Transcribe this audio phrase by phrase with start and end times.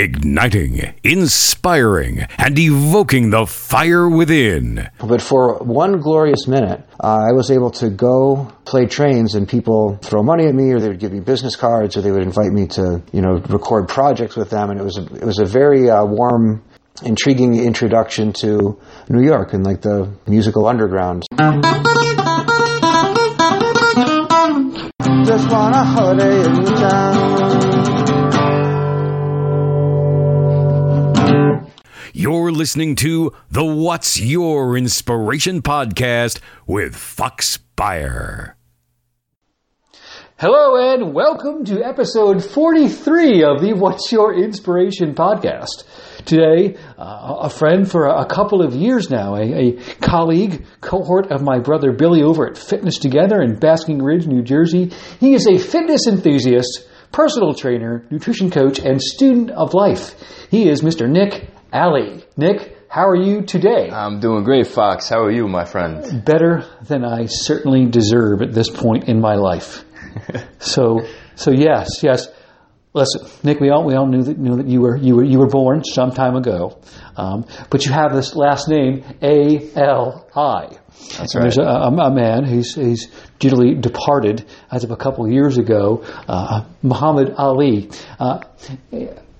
[0.00, 4.88] igniting, inspiring, and evoking the fire within.
[4.98, 9.98] But for one glorious minute, uh, I was able to go play trains and people
[10.02, 12.52] throw money at me or they would give me business cards or they would invite
[12.52, 14.70] me to, you know, record projects with them.
[14.70, 16.62] And it was a, it was a very uh, warm,
[17.02, 18.78] intriguing introduction to
[19.08, 21.24] New York and like the musical underground.
[25.26, 27.19] Just want a holiday in the town.
[32.20, 38.58] You're listening to the What's Your Inspiration podcast with Fox Beyer.
[40.36, 45.84] Hello and welcome to episode 43 of the What's Your Inspiration podcast.
[46.26, 51.40] Today, uh, a friend for a, couple of years now, a, a, colleague, cohort of
[51.40, 54.92] my brother Billy over at Fitness Together in Basking Ridge, New Jersey.
[55.20, 60.16] He is a fitness enthusiast, personal trainer, nutrition coach, and student of life.
[60.50, 61.08] He is Mr.
[61.08, 62.24] Nick Ali.
[62.36, 63.88] Nick, how are you today?
[63.90, 65.08] I'm doing great, Fox.
[65.08, 66.24] How are you, my friend?
[66.24, 69.84] Better than I certainly deserve at this point in my life.
[70.58, 72.28] so, so yes, yes.
[72.92, 75.38] Listen, Nick, we all we all knew that knew that you were you were you
[75.38, 76.80] were born some time ago,
[77.16, 80.76] um, but you have this last name A L I.
[81.16, 81.42] That's right.
[81.42, 83.06] There's a, a, a, man who's he's
[83.38, 87.90] duly departed as of a couple of years ago, uh, Muhammad Ali.
[88.18, 88.40] Uh,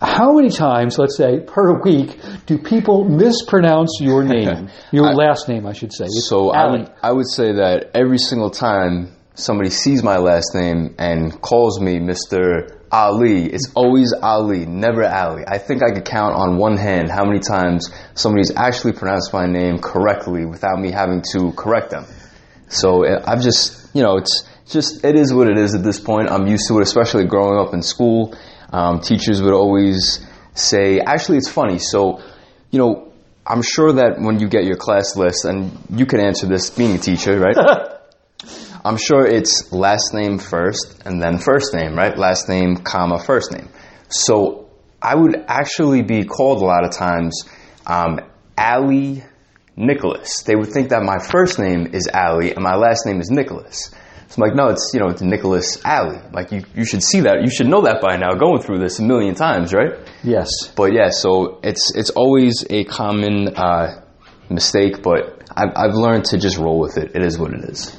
[0.01, 5.49] how many times, let's say, per week, do people mispronounce your name, your I, last
[5.49, 6.07] name, I should say?
[6.07, 10.55] It's so I would, I would say that every single time somebody sees my last
[10.55, 12.79] name and calls me Mr.
[12.91, 13.47] Ali.
[13.47, 15.45] It's always Ali, never Ali.
[15.47, 19.47] I think I could count on one hand how many times somebody's actually pronounced my
[19.47, 22.07] name correctly without me having to correct them.
[22.69, 26.01] So eh, I've just, you know, it's just, it is what it is at this
[26.01, 26.31] point.
[26.31, 28.35] I'm used to it, especially growing up in school.
[28.71, 31.79] Um, teachers would always say, actually, it's funny.
[31.79, 32.23] So,
[32.71, 33.13] you know,
[33.47, 36.95] I'm sure that when you get your class list, and you can answer this being
[36.95, 37.57] a teacher, right?
[38.85, 42.17] I'm sure it's last name first and then first name, right?
[42.17, 43.69] Last name, comma, first name.
[44.09, 44.71] So
[45.03, 47.45] I would actually be called a lot of times
[47.87, 48.21] um,
[48.57, 49.23] Ali
[49.77, 50.43] Nicholas.
[50.45, 53.91] They would think that my first name is Ali and my last name is Nicholas.
[54.31, 56.19] So I'm like, no, it's you know, it's Nicholas Ali.
[56.33, 57.43] Like you, you should see that.
[57.43, 58.35] You should know that by now.
[58.35, 59.95] Going through this a million times, right?
[60.23, 60.69] Yes.
[60.77, 64.05] But yeah, so it's it's always a common uh,
[64.49, 67.17] mistake, but I've, I've learned to just roll with it.
[67.17, 67.99] It is what it is.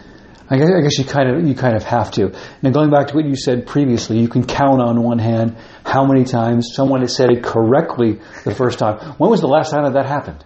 [0.50, 2.34] I guess, I guess you kind of you kind of have to.
[2.62, 6.06] Now, going back to what you said previously, you can count on one hand how
[6.06, 9.16] many times someone has said it correctly the first time.
[9.18, 10.46] When was the last time that that happened?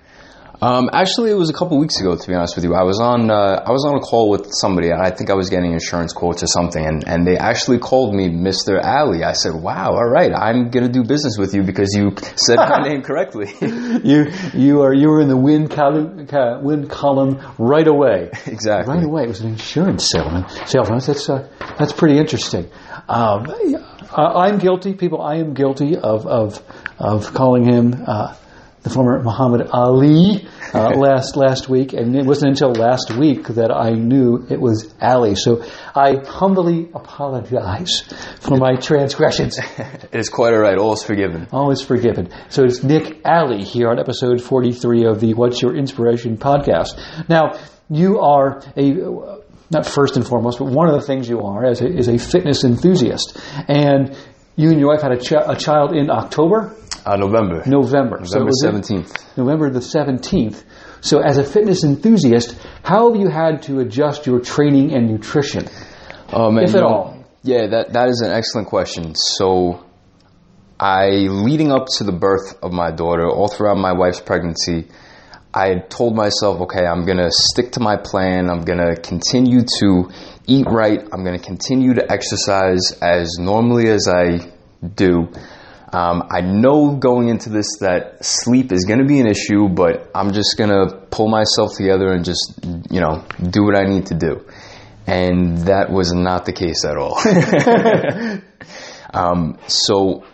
[0.61, 2.15] Um, actually, it was a couple weeks ago.
[2.15, 4.47] To be honest with you, I was on uh, I was on a call with
[4.51, 4.91] somebody.
[4.91, 8.29] I think I was getting insurance quotes or something, and, and they actually called me
[8.29, 9.23] Mister Ali.
[9.23, 12.83] I said, "Wow, all right, I'm gonna do business with you because you said my
[12.87, 16.27] name correctly." you you are you were in the win column
[16.63, 18.31] win column right away.
[18.55, 19.23] Exactly, right away.
[19.23, 20.47] It was an insurance salesman.
[20.65, 20.99] Salesman.
[20.99, 22.69] That's uh, that's pretty interesting.
[23.09, 23.53] Um,
[24.15, 25.21] I'm guilty, people.
[25.21, 26.61] I am guilty of of
[26.97, 28.03] of calling him.
[28.07, 28.33] Uh,
[28.85, 33.71] the former Muhammad Ali uh, last last week, and it wasn't until last week that
[33.71, 35.33] I knew it was Ali.
[35.35, 35.65] So
[35.95, 38.01] I humbly apologize
[38.39, 39.57] for my transgressions.
[39.77, 40.77] it is quite all right.
[40.77, 41.47] All is forgiven.
[41.51, 42.29] All is forgiven.
[42.49, 47.01] So it's Nick Ali here on episode 43 of the What's Your Inspiration podcast.
[47.27, 47.59] Now,
[47.89, 49.41] you are a
[49.71, 52.19] not first and foremost, but one of the things you are as a, is a
[52.19, 53.35] fitness enthusiast,
[53.67, 54.15] and
[54.55, 56.75] you and your wife had a, ch- a child in October.
[57.05, 57.63] Uh, November.
[57.65, 58.19] November.
[58.21, 59.37] November so 17th.
[59.37, 60.63] November the 17th.
[61.01, 65.67] So, as a fitness enthusiast, how have you had to adjust your training and nutrition?
[66.33, 67.23] Oh, man, if at all?
[67.43, 69.13] Yeah, that, that is an excellent question.
[69.13, 69.85] So,
[70.79, 74.87] I, leading up to the birth of my daughter, all throughout my wife's pregnancy,
[75.53, 78.49] I told myself, okay, I'm going to stick to my plan.
[78.49, 80.09] I'm going to continue to
[80.47, 81.01] eat right.
[81.11, 84.51] I'm going to continue to exercise as normally as I
[84.95, 85.29] do.
[85.91, 90.11] Um, I know going into this that sleep is going to be an issue, but
[90.13, 92.59] I'm just going to pull myself together and just,
[92.89, 94.45] you know, do what I need to do.
[95.07, 97.17] And that was not the case at all.
[99.13, 100.25] um, so,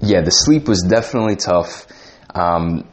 [0.00, 1.86] yeah, the sleep was definitely tough.
[2.32, 2.86] Um,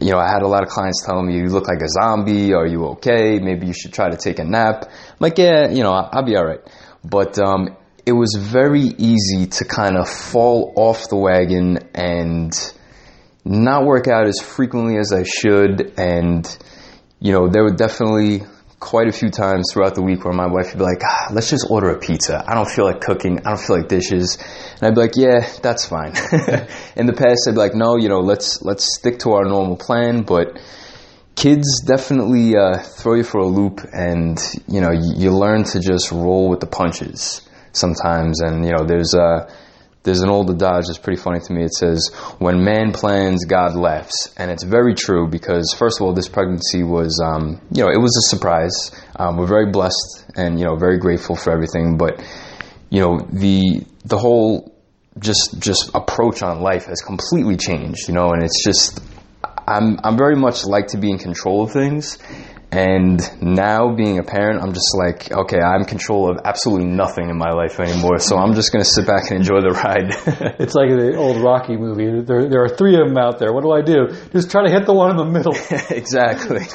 [0.00, 2.52] you know, I had a lot of clients telling me, you look like a zombie.
[2.52, 3.38] Are you okay?
[3.38, 4.84] Maybe you should try to take a nap.
[4.88, 6.60] I'm like, yeah, you know, I'll be all right.
[7.04, 7.76] But um,
[8.06, 12.52] it was very easy to kind of fall off the wagon and
[13.44, 15.94] not work out as frequently as I should.
[15.98, 16.46] And,
[17.20, 18.42] you know, there were definitely
[18.80, 21.50] quite a few times throughout the week where my wife would be like, ah, let's
[21.50, 22.44] just order a pizza.
[22.46, 23.38] I don't feel like cooking.
[23.40, 24.38] I don't feel like dishes.
[24.74, 26.12] And I'd be like, yeah, that's fine.
[26.96, 29.76] In the past, I'd be like, no, you know, let's, let's stick to our normal
[29.76, 30.22] plan.
[30.22, 30.58] But
[31.34, 34.38] kids definitely uh, throw you for a loop and,
[34.68, 37.40] you know, you, you learn to just roll with the punches
[37.72, 38.40] sometimes.
[38.40, 39.50] And, you know, there's, uh,
[40.04, 41.64] there's an old adage that's pretty funny to me.
[41.64, 46.12] It says, "When man plans, God laughs," and it's very true because first of all,
[46.12, 48.92] this pregnancy was, um, you know, it was a surprise.
[49.16, 52.22] Um, we're very blessed and you know very grateful for everything, but
[52.90, 54.74] you know the the whole
[55.18, 58.06] just just approach on life has completely changed.
[58.08, 59.00] You know, and it's just
[59.66, 62.18] I'm I'm very much like to be in control of things,
[62.70, 67.30] and now being a parent, I'm just like, okay, I'm in control of absolutely nothing
[67.30, 68.18] in my life anymore.
[68.18, 70.10] So I'm just going to sit back and enjoy the ride.
[70.58, 72.22] it's like the old Rocky movie.
[72.22, 73.52] There, there are three of them out there.
[73.52, 74.16] What do I do?
[74.32, 75.54] Just try to hit the one in the middle.
[75.90, 76.66] exactly.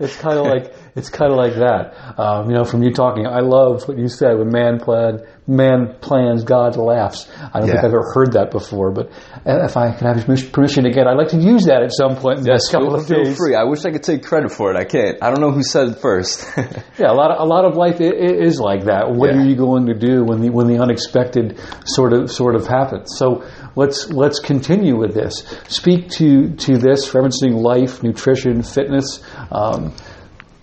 [0.00, 2.18] It's kind of like it's kind of like that.
[2.18, 4.38] Um, you know, from you talking, I love what you said.
[4.38, 7.28] When man plan, man plans, God laughs.
[7.52, 7.74] I don't yeah.
[7.74, 9.10] think I've ever heard that before, but
[9.44, 12.44] if I can have permission again, I'd like to use that at some point in
[12.44, 13.54] the yes, couple feel, of feel free.
[13.54, 14.76] I wish I could take credit for it.
[14.76, 15.20] I can't.
[15.22, 16.46] I don't know who said it first.
[16.56, 19.10] yeah, a lot of a lot of life is like that.
[19.10, 19.40] What yeah.
[19.40, 23.14] are you going to do when the when the unexpected sort of sort of happens?
[23.16, 23.44] So
[23.74, 25.42] let's let's continue with this.
[25.68, 29.20] Speak to to this referencing life, nutrition, fitness.
[29.50, 29.92] Um,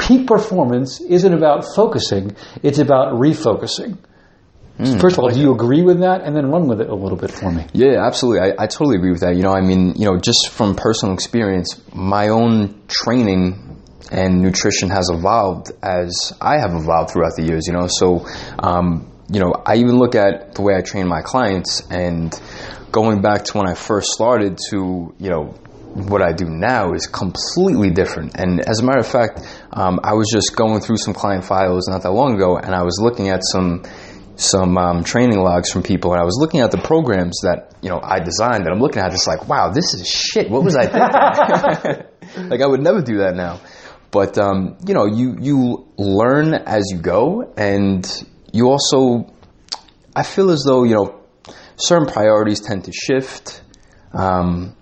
[0.02, 3.98] peak performance isn't about focusing, it's about refocusing.
[4.80, 6.22] Mm, First of all, do you agree with that?
[6.24, 7.68] And then run with it a little bit for me.
[7.74, 8.52] Yeah, absolutely.
[8.52, 9.36] I, I totally agree with that.
[9.36, 14.90] You know, I mean, you know, just from personal experience, my own training and nutrition
[14.90, 17.88] has evolved as I have evolved throughout the years, you know.
[17.88, 18.26] So,
[18.60, 22.34] um, you know, I even look at the way I train my clients and
[22.92, 25.54] going back to when I first started to, you know,
[25.94, 28.36] what I do now is completely different.
[28.36, 29.42] And as a matter of fact,
[29.72, 32.84] um, I was just going through some client files not that long ago, and I
[32.84, 33.84] was looking at some
[34.36, 37.90] some um, training logs from people, and I was looking at the programs that you
[37.90, 40.50] know I designed, and I'm looking at it's like, wow, this is shit.
[40.50, 42.50] What was I thinking?
[42.50, 43.60] like I would never do that now.
[44.12, 48.06] But um, you know, you you learn as you go, and
[48.52, 49.32] you also,
[50.16, 51.22] I feel as though you know,
[51.76, 53.62] certain priorities tend to shift.
[54.14, 54.76] Um,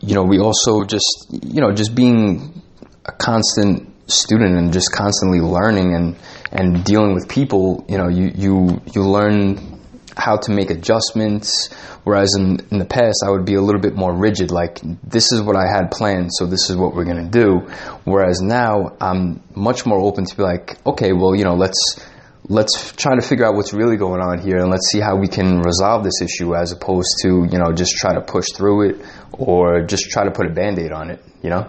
[0.00, 2.62] you know, we also just, you know, just being
[3.04, 6.16] a constant student and just constantly learning and,
[6.52, 9.80] and dealing with people, you know, you, you, you learn
[10.16, 11.72] how to make adjustments.
[12.04, 15.32] Whereas in, in the past, I would be a little bit more rigid, like, this
[15.32, 17.58] is what I had planned, so this is what we're going to do.
[18.04, 22.00] Whereas now, I'm much more open to be like, okay, well, you know, let's,
[22.48, 25.28] let's try to figure out what's really going on here and let's see how we
[25.28, 29.06] can resolve this issue as opposed to you know just try to push through it
[29.32, 31.68] or just try to put a band-aid on it you know?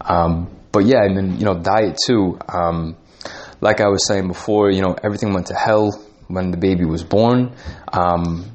[0.00, 2.38] Um, but yeah and then you know diet too.
[2.48, 2.96] Um,
[3.62, 5.92] like i was saying before you know everything went to hell
[6.28, 7.52] when the baby was born.
[7.92, 8.50] Um,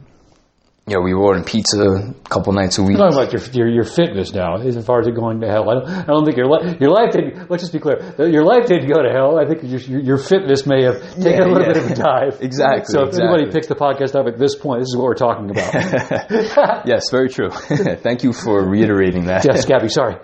[0.88, 2.98] you know, we were ordering pizza a couple nights a week.
[2.98, 5.68] You're talking about your, your, your fitness now, as far as it going to hell.
[5.68, 8.44] I don't, I don't think your life, your life didn't, let's just be clear, your
[8.44, 9.40] life didn't go to hell.
[9.40, 11.74] I think your, your fitness may have taken yeah, a little yeah.
[11.74, 12.38] bit of a dive.
[12.42, 12.86] exactly.
[12.86, 13.30] So if exactly.
[13.30, 15.74] anybody picks the podcast up at this point, this is what we're talking about.
[16.88, 17.50] yes, very true.
[17.50, 19.44] Thank you for reiterating that.
[19.44, 20.18] Yes, Gabby, sorry.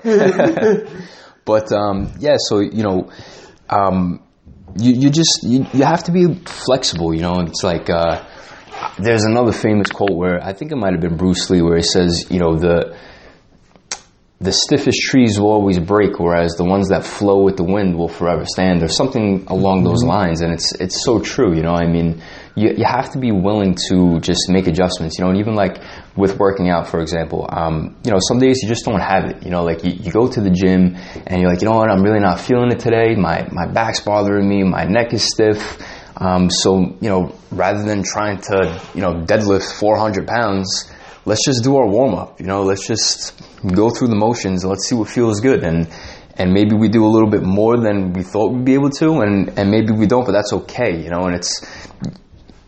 [1.43, 3.09] but, um, yeah, so, you know,
[3.67, 4.21] um,
[4.77, 8.27] you, you just, you, you have to be flexible, you know, it's like, uh,
[8.97, 11.83] there's another famous quote where I think it might have been Bruce Lee, where he
[11.83, 12.97] says, you know, the
[14.39, 18.07] the stiffest trees will always break, whereas the ones that flow with the wind will
[18.07, 20.09] forever stand, or something along those mm-hmm.
[20.09, 20.41] lines.
[20.41, 21.75] And it's it's so true, you know.
[21.75, 22.23] I mean,
[22.55, 25.29] you you have to be willing to just make adjustments, you know.
[25.29, 25.77] And even like
[26.15, 29.43] with working out, for example, um, you know, some days you just don't have it,
[29.43, 29.63] you know.
[29.63, 30.97] Like you, you go to the gym
[31.27, 33.15] and you're like, you know what, I'm really not feeling it today.
[33.15, 35.77] My my back's bothering me, my neck is stiff
[36.21, 40.91] um, so, you know, rather than trying to, you know, deadlift 400 pounds,
[41.25, 42.39] let's just do our warm up.
[42.39, 43.33] You know, let's just
[43.75, 45.63] go through the motions let's see what feels good.
[45.63, 45.89] And,
[46.35, 49.21] and maybe we do a little bit more than we thought we'd be able to,
[49.21, 51.65] and, and maybe we don't, but that's okay, you know, and it's,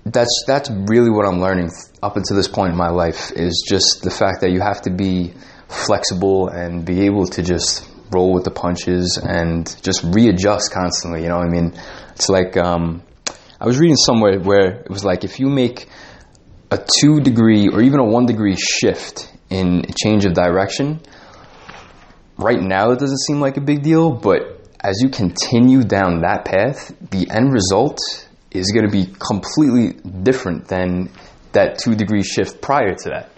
[0.04, 1.70] that's, that's really what I'm learning
[2.02, 4.90] up until this point in my life is just the fact that you have to
[4.90, 5.32] be
[5.70, 11.30] flexible and be able to just roll with the punches and just readjust constantly, you
[11.30, 11.74] know, I mean,
[12.16, 13.04] it's like, um,
[13.64, 15.88] I was reading somewhere where it was like if you make
[16.70, 21.00] a two degree or even a one degree shift in change of direction,
[22.38, 26.44] right now it doesn't seem like a big deal, but as you continue down that
[26.44, 28.00] path, the end result
[28.52, 29.94] is going to be completely
[30.24, 31.10] different than
[31.54, 33.32] that two degree shift prior to that.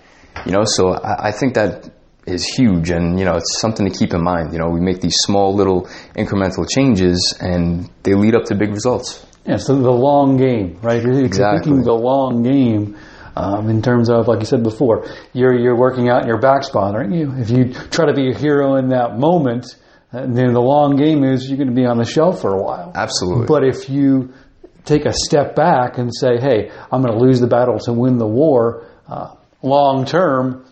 [0.43, 1.91] You know, so I, I think that
[2.25, 4.53] is huge, and you know it's something to keep in mind.
[4.53, 5.83] You know, we make these small little
[6.17, 9.23] incremental changes, and they lead up to big results.
[9.45, 11.01] Yeah, so the long game, right?
[11.01, 11.59] You're Exactly.
[11.71, 12.97] thinking the long game
[13.35, 16.63] um, in terms of, like you said before, you're you're working out in your back
[16.63, 17.31] spot, aren't you?
[17.37, 19.65] If you try to be a hero in that moment,
[20.13, 22.61] uh, then the long game is you're going to be on the shelf for a
[22.61, 22.91] while.
[22.95, 23.45] Absolutely.
[23.47, 24.33] But if you
[24.85, 28.17] take a step back and say, "Hey, I'm going to lose the battle to win
[28.17, 30.65] the war," uh, long term,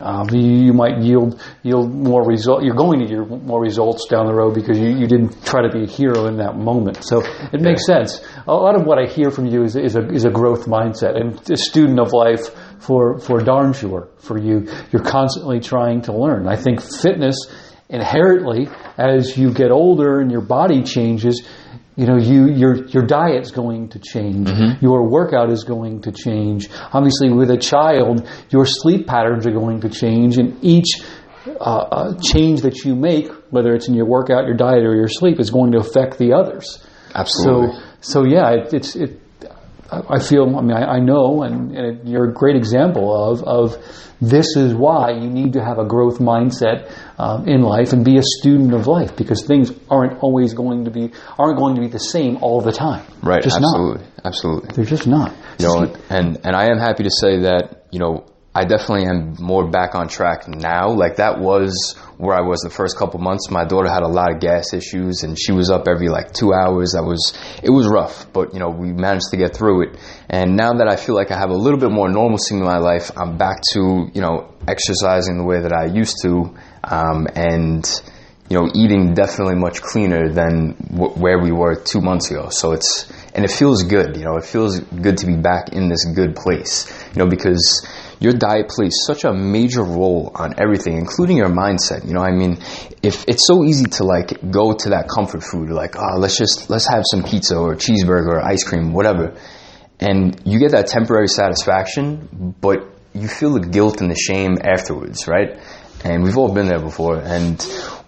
[0.00, 2.64] um, you, you might yield yield more result.
[2.64, 5.68] You're going to yield more results down the road because you, you didn't try to
[5.68, 7.04] be a hero in that moment.
[7.04, 8.24] So it makes sense.
[8.46, 11.20] A lot of what I hear from you is, is a is a growth mindset
[11.20, 12.48] and a student of life
[12.80, 14.68] for for darn sure for you.
[14.90, 16.48] You're constantly trying to learn.
[16.48, 17.36] I think fitness
[17.90, 21.46] inherently, as you get older and your body changes,
[22.00, 24.48] you know, you your your diet's going to change.
[24.80, 26.70] Your workout is going to change.
[26.94, 31.02] Obviously, with a child, your sleep patterns are going to change, and each
[31.46, 35.08] uh, uh, change that you make, whether it's in your workout, your diet, or your
[35.08, 36.82] sleep, is going to affect the others.
[37.14, 37.76] Absolutely.
[38.00, 39.19] So, so yeah, it, it's it.
[39.90, 40.56] I feel.
[40.56, 43.76] I mean, I, I know, and, and you're a great example of of
[44.20, 48.18] this is why you need to have a growth mindset um, in life and be
[48.18, 51.88] a student of life because things aren't always going to be aren't going to be
[51.88, 53.04] the same all the time.
[53.22, 53.42] right.
[53.42, 54.04] Just absolutely.
[54.04, 54.26] not.
[54.26, 54.70] Absolutely.
[54.74, 55.34] They're just not.
[55.58, 59.36] You know, and and I am happy to say that you know I definitely am
[59.38, 60.90] more back on track now.
[60.90, 63.48] Like that was where I was the first couple months.
[63.48, 66.52] My daughter had a lot of gas issues, and she was up every like two
[66.52, 66.92] hours.
[66.92, 69.98] That was it was rough, but you know we managed to get through it.
[70.28, 72.78] And now that I feel like I have a little bit more normalcy in my
[72.78, 76.52] life, I'm back to you know exercising the way that I used to,
[76.82, 77.86] um, and
[78.50, 82.48] you know, eating definitely much cleaner than w- where we were two months ago.
[82.48, 85.88] So it's, and it feels good, you know, it feels good to be back in
[85.88, 87.86] this good place, you know, because
[88.20, 92.06] your diet plays such a major role on everything, including your mindset.
[92.06, 92.58] You know, I mean,
[93.02, 96.68] if it's so easy to like go to that comfort food, like, oh, let's just,
[96.68, 99.34] let's have some pizza or cheeseburger or ice cream, whatever.
[99.98, 105.26] And you get that temporary satisfaction, but you feel the guilt and the shame afterwards,
[105.26, 105.58] right?
[106.04, 107.16] And we've all been there before.
[107.16, 107.58] And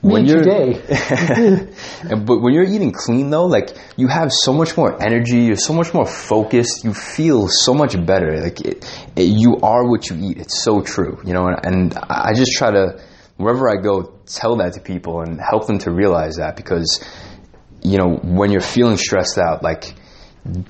[0.02, 1.68] when you're today.
[2.26, 5.73] but when you're eating clean though, like you have so much more energy, you're so
[5.73, 8.40] much more focused, you feel so much better.
[8.40, 8.85] Like it,
[9.16, 10.38] it, you are what you eat.
[10.38, 11.47] It's so true, you know.
[11.47, 13.00] And, and I I just try to
[13.37, 17.02] wherever I go tell that to people and help them to realize that because
[17.82, 19.94] you know when you're feeling stressed out, like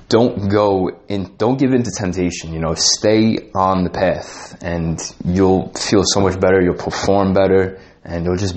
[0.07, 4.99] don't go in don't give in to temptation you know stay on the path and
[5.25, 8.55] you'll feel so much better you'll perform better and you'll just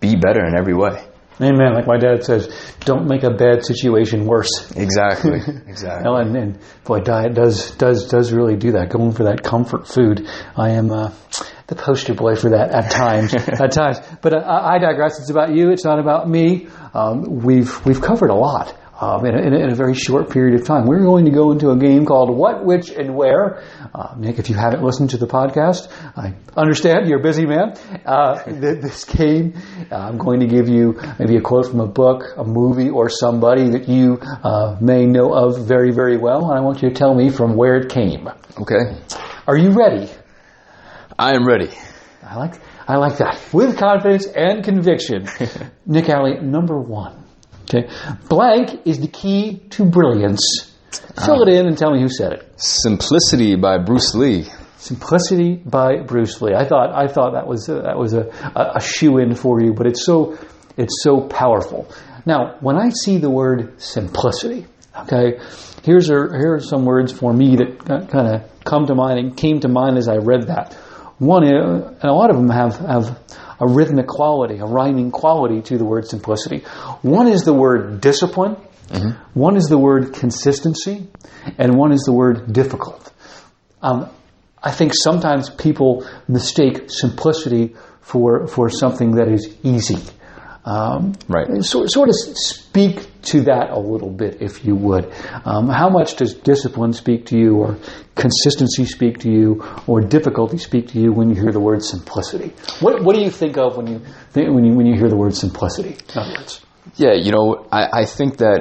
[0.00, 1.04] be better in every way
[1.40, 1.74] Amen.
[1.74, 4.72] Like my dad says, don't make a bad situation worse.
[4.74, 5.38] exactly
[5.68, 8.88] exactly and, and boy, diet does does does really do that.
[8.88, 10.28] Going for that comfort food.
[10.56, 11.12] I am uh,
[11.68, 13.34] the poster boy for that at times.
[13.60, 15.20] at times, but uh, I I digress.
[15.20, 15.70] It's about you.
[15.70, 16.66] It's not about me.
[16.92, 18.76] Um, we've we've covered a lot.
[19.00, 20.84] Um, in, a, in, a, very short period of time.
[20.86, 23.62] We're going to go into a game called What, Which, and Where.
[23.94, 27.74] Uh, Nick, if you haven't listened to the podcast, I understand you're a busy man.
[28.04, 29.54] Uh, this game,
[29.92, 33.08] uh, I'm going to give you maybe a quote from a book, a movie, or
[33.08, 36.94] somebody that you uh, may know of very, very well, and I want you to
[36.94, 38.28] tell me from where it came.
[38.60, 38.98] okay
[39.46, 40.10] Are you ready?
[41.20, 41.70] i am ready
[42.24, 43.40] I like, I like that.
[43.52, 45.28] With confidence and conviction.
[45.86, 47.27] Nick Ali, number one.
[47.68, 47.88] Okay.
[48.28, 50.72] Blank is the key to brilliance.
[51.24, 52.52] Fill it in and tell me who said it.
[52.56, 54.48] simplicity by bruce lee
[54.78, 56.54] Simplicity by Bruce Lee.
[56.54, 59.60] I thought I thought that was a, that was a, a, a shoe in for
[59.60, 60.38] you, but it's so
[60.76, 61.90] it's so powerful.
[62.24, 65.40] Now, when I see the word simplicity, okay,
[65.82, 69.58] here's here are some words for me that kind of come to mind and came
[69.60, 70.74] to mind as I read that.
[71.18, 73.18] One, and a lot of them have have
[73.60, 76.64] a rhythmic quality, a rhyming quality to the word simplicity.
[77.02, 78.56] One is the word discipline.
[79.34, 81.08] One is the word consistency,
[81.58, 83.12] and one is the word difficult.
[83.82, 84.08] Um,
[84.62, 89.98] I think sometimes people mistake simplicity for for something that is easy.
[90.68, 91.46] Um, Right.
[91.64, 92.96] So, sort of speak
[93.30, 95.04] to that a little bit, if you would.
[95.44, 97.78] Um, how much does discipline speak to you, or
[98.14, 102.52] consistency speak to you, or difficulty speak to you when you hear the word simplicity?
[102.80, 103.98] What What do you think of when you
[104.34, 105.96] think, when you when you hear the word simplicity?
[106.14, 106.60] In other words,
[106.96, 108.60] Yeah, you know, I, I think that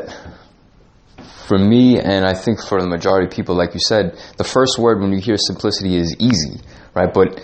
[1.47, 4.79] for me, and I think for the majority of people, like you said, the first
[4.79, 6.61] word when you hear simplicity is easy,
[6.93, 7.13] right?
[7.13, 7.41] But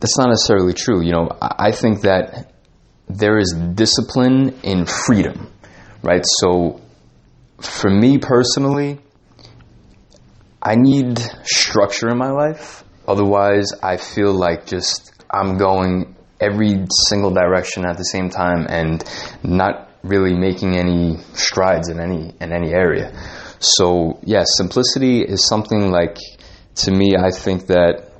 [0.00, 1.00] that's not necessarily true.
[1.02, 2.53] You know, I think that
[3.08, 5.50] there is discipline in freedom,
[6.02, 6.24] right?
[6.40, 6.80] So
[7.60, 8.98] for me personally,
[10.62, 12.84] I need structure in my life.
[13.06, 19.04] Otherwise, I feel like just I'm going every single direction at the same time and
[19.42, 23.12] not really making any strides in any in any area.
[23.58, 26.18] So yeah, simplicity is something like
[26.76, 27.14] to me.
[27.16, 28.10] I think that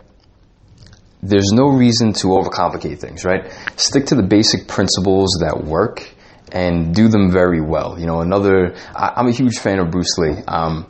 [1.25, 3.51] there's no reason to overcomplicate things, right?
[3.77, 6.07] Stick to the basic principles that work
[6.53, 7.99] and do them very well.
[7.99, 10.37] You know, another, I, am a huge fan of Bruce Lee.
[10.47, 10.87] Um,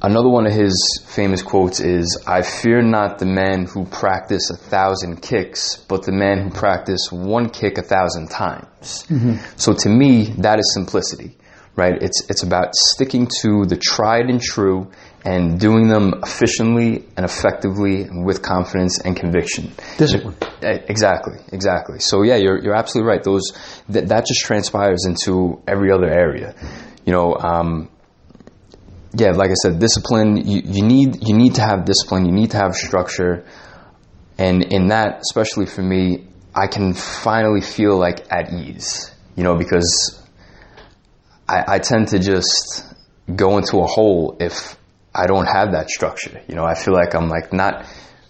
[0.00, 4.56] another one of his famous quotes is, I fear not the man who practice a
[4.56, 9.04] thousand kicks, but the man who practice one kick a thousand times.
[9.08, 9.36] Mm-hmm.
[9.56, 11.36] So to me, that is simplicity,
[11.76, 12.02] right?
[12.02, 14.90] It's, it's about sticking to the tried and true
[15.28, 19.70] and doing them efficiently and effectively and with confidence and conviction.
[19.98, 20.34] Discipline.
[20.62, 21.98] Exactly, exactly.
[22.00, 23.22] So yeah, you're, you're absolutely right.
[23.22, 23.52] Those
[23.90, 26.54] that, that just transpires into every other area.
[27.04, 27.90] You know, um,
[29.14, 30.48] yeah, like I said, discipline.
[30.48, 32.24] You, you need you need to have discipline.
[32.24, 33.44] You need to have structure,
[34.38, 39.10] and in that, especially for me, I can finally feel like at ease.
[39.36, 40.22] You know, because
[41.46, 42.84] I, I tend to just
[43.36, 44.77] go into a hole if
[45.14, 46.40] I don't have that structure.
[46.48, 47.86] You know, I feel like I'm like not,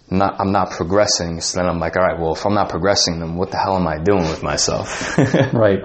[0.09, 1.41] not, I'm not progressing.
[1.41, 3.75] So then I'm like, all right, well, if I'm not progressing, then what the hell
[3.75, 5.17] am I doing with myself?
[5.53, 5.83] right,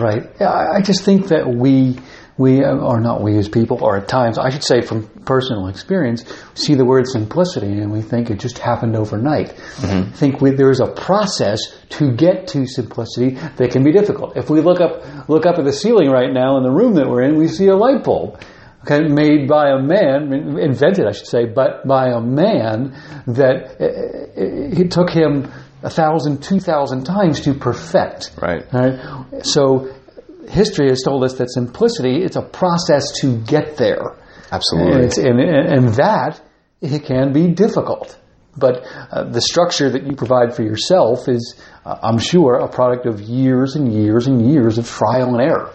[0.00, 0.22] right.
[0.40, 1.98] Yeah, I just think that we,
[2.36, 6.24] we are not we as people, or at times, I should say from personal experience,
[6.54, 9.56] see the word simplicity and we think it just happened overnight.
[9.56, 10.12] Mm-hmm.
[10.12, 14.36] Think we, there's a process to get to simplicity that can be difficult.
[14.36, 17.08] If we look up, look up at the ceiling right now in the room that
[17.08, 18.40] we're in, we see a light bulb
[18.90, 24.90] made by a man, invented, I should say, but by a man that uh, it
[24.90, 25.50] took him
[25.82, 28.32] a thousand, two thousand times to perfect.
[28.40, 28.64] Right.
[28.72, 29.44] right.
[29.44, 29.94] So
[30.48, 34.16] history has told us that simplicity it's a process to get there.
[34.50, 35.30] Absolutely.
[35.30, 36.40] And, and, and that
[36.80, 38.18] it can be difficult.
[38.56, 43.06] But uh, the structure that you provide for yourself is, uh, I'm sure, a product
[43.06, 45.72] of years and years and years of trial and error.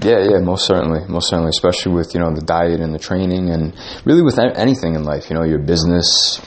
[0.00, 3.50] Yeah, yeah, most certainly, most certainly, especially with you know the diet and the training,
[3.50, 5.28] and really with anything in life.
[5.28, 6.40] You know, your business,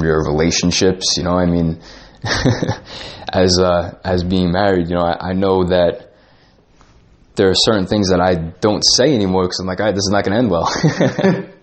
[0.00, 1.16] your relationships.
[1.16, 1.80] You know, I mean,
[3.32, 6.14] as uh, as being married, you know, I, I, know that
[7.36, 10.04] there are certain things that I don't say anymore because I'm like, all right, this
[10.04, 10.68] is not going to end well.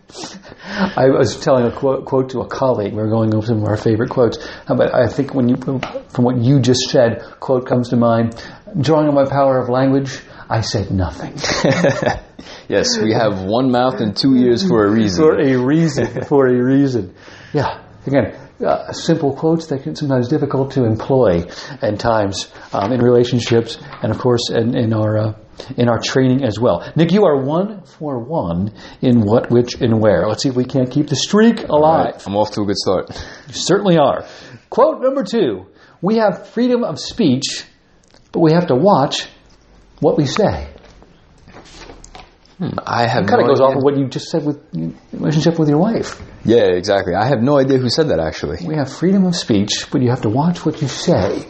[0.97, 2.93] I was telling a quote, quote, to a colleague.
[2.93, 6.23] We are going over some of our favorite quotes, but I think when you, from
[6.23, 8.41] what you just said, quote comes to mind.
[8.79, 11.33] Drawing on my power of language, I said nothing.
[12.69, 15.23] yes, we have one mouth and two ears for a reason.
[15.23, 16.23] For a reason.
[16.27, 17.15] For a reason.
[17.53, 17.83] Yeah.
[18.05, 21.43] Again, uh, simple quotes that can sometimes difficult to employ
[21.81, 25.33] at times um, in relationships, and of course in, in our uh,
[25.75, 26.89] in our training as well.
[26.95, 30.27] Nick, you are one for one in what, which, and where.
[30.27, 32.13] Let's see if we can't keep the streak alive.
[32.13, 32.27] Right.
[32.27, 33.09] I'm off to a good start.
[33.47, 34.25] You certainly are.
[34.69, 35.67] Quote number two:
[36.01, 37.65] We have freedom of speech,
[38.31, 39.27] but we have to watch
[39.99, 40.67] what we say.
[42.57, 43.67] Hmm, I have it kind no of goes idea.
[43.69, 44.59] off of what you just said with
[45.13, 46.19] relationship with your wife.
[46.43, 47.13] Yeah, exactly.
[47.13, 48.65] I have no idea who said that actually.
[48.65, 51.45] We have freedom of speech, but you have to watch what you say.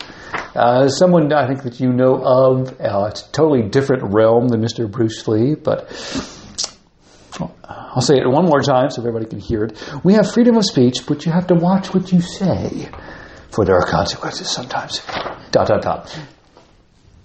[0.54, 4.62] Uh, someone I think that you know of, uh, it's a totally different realm than
[4.62, 4.90] Mr.
[4.92, 5.90] Bruce Lee, but
[7.64, 9.82] I'll say it one more time so everybody can hear it.
[10.04, 12.90] We have freedom of speech, but you have to watch what you say,
[13.52, 15.02] for there are consequences sometimes.
[15.52, 16.20] Dot dot dot.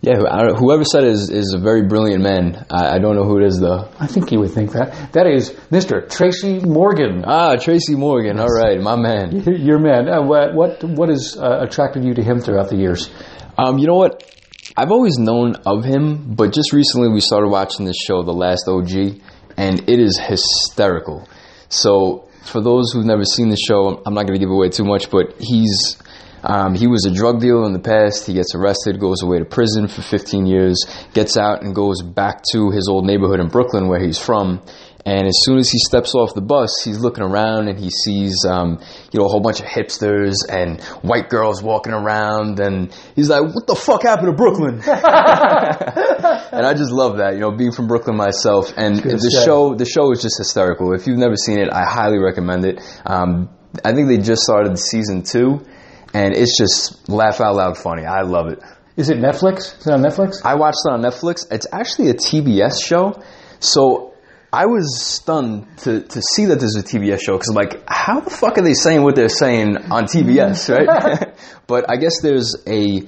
[0.02, 0.16] Yeah,
[0.58, 2.66] whoever said it is, is a very brilliant man.
[2.68, 3.88] I, I, don't know who it is though.
[4.00, 5.12] I think you would think that.
[5.12, 6.10] That is Mr.
[6.10, 7.22] Tracy Morgan.
[7.24, 8.40] Ah, Tracy Morgan.
[8.40, 9.44] All right, my man.
[9.46, 10.08] Your man.
[10.08, 13.10] Uh, what what what has uh, attracted you to him throughout the years?
[13.56, 14.28] Um, you know what?
[14.76, 18.66] I've always known of him, but just recently we started watching this show, The Last
[18.66, 19.20] OG,
[19.56, 21.28] and it is hysterical.
[21.68, 24.84] So, for those who've never seen the show, I'm not going to give away too
[24.84, 25.96] much, but he's
[26.42, 28.26] um, he was a drug dealer in the past.
[28.26, 32.42] He gets arrested, goes away to prison for 15 years, gets out and goes back
[32.52, 34.62] to his old neighborhood in Brooklyn where he's from.
[35.04, 38.44] And as soon as he steps off the bus, he's looking around and he sees,
[38.48, 38.78] um,
[39.10, 42.60] you know, a whole bunch of hipsters and white girls walking around.
[42.60, 44.74] And he's like, what the fuck happened to Brooklyn?
[44.86, 48.72] and I just love that, you know, being from Brooklyn myself.
[48.76, 50.94] And the show, the show is just hysterical.
[50.94, 52.80] If you've never seen it, I highly recommend it.
[53.04, 53.50] Um,
[53.84, 55.66] I think they just started season two
[56.14, 58.04] and it's just laugh out loud funny.
[58.04, 58.60] I love it.
[58.96, 59.78] Is it Netflix?
[59.78, 60.44] Is it on Netflix?
[60.44, 61.50] I watched it on Netflix.
[61.50, 63.22] It's actually a TBS show.
[63.60, 64.12] So
[64.52, 68.20] I was stunned to, to see that there's a TBS show because I'm like, how
[68.20, 70.86] the fuck are they saying what they're saying on TBS, mm.
[70.86, 71.34] right?
[71.66, 73.02] but I guess there's a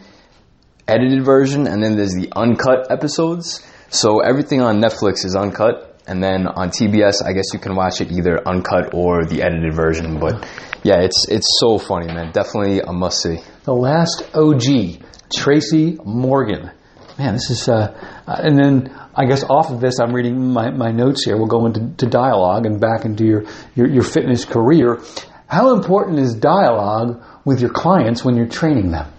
[0.88, 3.66] edited version and then there's the uncut episodes.
[3.90, 5.93] So everything on Netflix is uncut.
[6.06, 9.74] And then on TBS, I guess you can watch it either uncut or the edited
[9.74, 10.20] version.
[10.20, 10.46] But
[10.82, 12.32] yeah, it's it's so funny, man.
[12.32, 13.38] Definitely a must see.
[13.64, 16.70] the last OG, Tracy Morgan.
[17.18, 20.70] Man, this is, uh, uh, and then I guess off of this, I'm reading my,
[20.70, 21.36] my notes here.
[21.36, 23.44] We'll go into to dialogue and back into your,
[23.76, 25.00] your, your fitness career.
[25.46, 29.12] How important is dialogue with your clients when you're training them?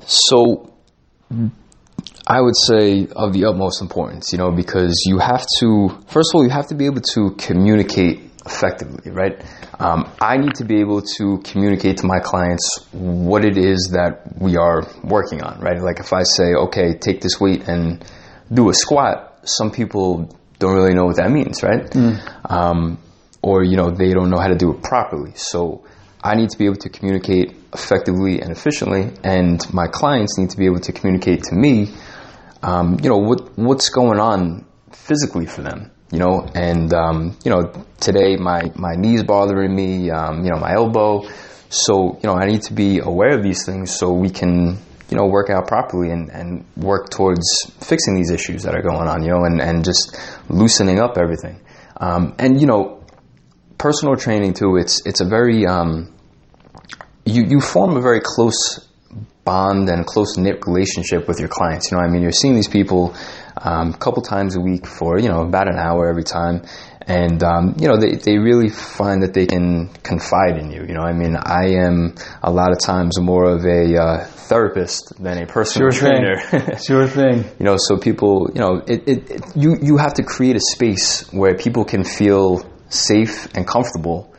[0.00, 0.74] So,
[2.30, 6.36] I would say of the utmost importance, you know, because you have to, first of
[6.36, 9.42] all, you have to be able to communicate effectively, right?
[9.80, 14.40] Um, I need to be able to communicate to my clients what it is that
[14.40, 15.82] we are working on, right?
[15.82, 18.04] Like if I say, okay, take this weight and
[18.52, 21.90] do a squat, some people don't really know what that means, right?
[22.44, 22.98] Um,
[23.42, 25.32] or, you know, they don't know how to do it properly.
[25.34, 25.84] So
[26.22, 30.56] I need to be able to communicate effectively and efficiently, and my clients need to
[30.58, 31.90] be able to communicate to me,
[32.62, 37.50] um, you know, what, what's going on physically for them you know, and um, you
[37.50, 41.28] know, today my my knees bothering me, um, you know, my elbow.
[41.68, 45.16] So you know, I need to be aware of these things so we can you
[45.16, 47.46] know work out properly and, and work towards
[47.80, 50.18] fixing these issues that are going on, you know, and, and just
[50.48, 51.60] loosening up everything.
[51.96, 53.04] Um, and you know,
[53.78, 54.76] personal training too.
[54.76, 56.12] It's it's a very um,
[57.24, 58.88] you you form a very close
[59.44, 61.90] bond and close knit relationship with your clients.
[61.90, 63.14] You know, I mean, you're seeing these people
[63.56, 66.62] um, a couple times a week for you know about an hour every time,
[67.06, 70.82] and um, you know they they really find that they can confide in you.
[70.86, 75.12] You know, I mean, I am a lot of times more of a uh, therapist
[75.22, 76.22] than a personal Sure thing.
[76.50, 76.76] trainer.
[76.78, 77.44] Sure thing.
[77.58, 80.60] you know, so people, you know, it, it, it you you have to create a
[80.60, 84.32] space where people can feel safe and comfortable,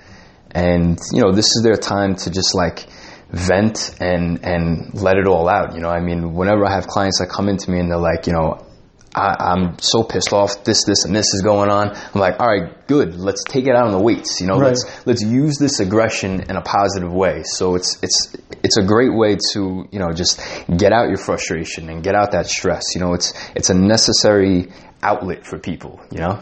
[0.51, 2.87] and you know, this is their time to just like
[3.31, 5.73] vent and and let it all out.
[5.75, 8.27] You know, I mean, whenever I have clients that come into me and they're like,
[8.27, 8.65] you know,
[9.13, 10.63] I, I'm so pissed off.
[10.63, 11.89] This, this, and this is going on.
[11.89, 13.15] I'm like, all right, good.
[13.15, 14.39] Let's take it out on the weights.
[14.39, 14.67] You know, Right.
[14.69, 17.43] let's let's use this aggression in a positive way.
[17.43, 20.39] So it's it's it's a great way to you know just
[20.77, 22.83] get out your frustration and get out that stress.
[22.95, 24.71] You know, it's it's a necessary
[25.03, 25.99] outlet for people.
[26.11, 26.39] You know.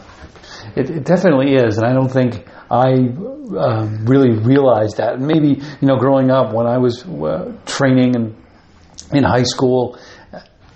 [0.76, 2.92] It, it definitely is, and I don't think I
[3.56, 5.20] uh, really realized that.
[5.20, 8.36] Maybe you know, growing up when I was uh, training and
[9.12, 9.98] in high school,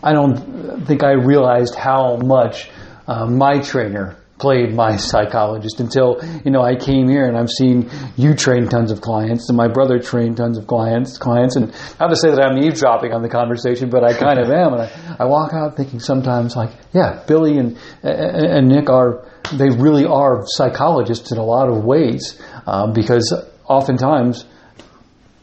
[0.02, 2.70] I don't think I realized how much
[3.06, 7.90] uh, my trainer played my psychologist until you know I came here and I've seen
[8.16, 11.56] you train tons of clients and my brother trained tons of clients clients.
[11.56, 14.72] And not to say that I'm eavesdropping on the conversation but I kind of am.
[14.74, 19.70] And I, I walk out thinking sometimes like yeah Billy and and, Nick are they
[19.70, 23.32] really are psychologists in a lot of ways um, because
[23.66, 24.46] oftentimes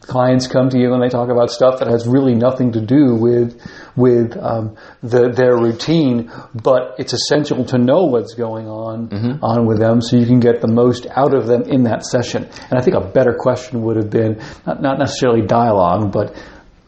[0.02, 3.14] clients come to you and they talk about stuff that has really nothing to do
[3.14, 3.60] with
[3.96, 9.12] with um, the, their routine, but it's essential to know what's going on
[9.42, 12.44] on with them so you can get the most out of them in that session.
[12.44, 16.34] And I think a better question would have been not, not necessarily dialogue, but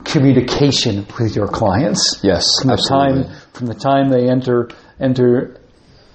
[0.05, 2.21] communication with your clients.
[2.23, 5.61] Yes, from the time from the time they enter enter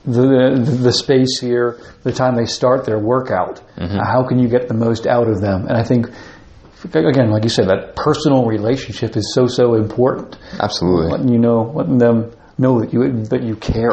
[0.05, 3.61] the, the, the space here, the time they start their workout.
[3.77, 5.67] How can you get the most out of them?
[5.67, 6.07] And I think,
[6.83, 10.37] again, like you said, that personal relationship is so so important.
[10.59, 11.11] Absolutely.
[11.11, 13.91] Letting you know, letting them know that you that you care.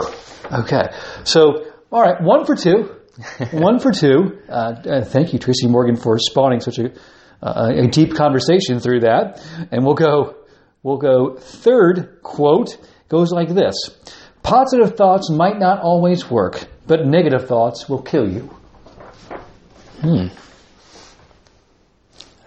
[0.53, 0.92] Okay,
[1.25, 2.94] so all right, one for two,
[3.53, 4.38] one for two.
[4.49, 6.92] Uh, uh, thank you, Tracy Morgan, for spawning such a
[7.42, 9.42] uh, a deep conversation through that.
[9.70, 10.37] And we'll go
[10.83, 12.77] we'll go third quote
[13.09, 13.75] goes like this:
[14.42, 18.51] Positive thoughts might not always work, but negative thoughts will kill you.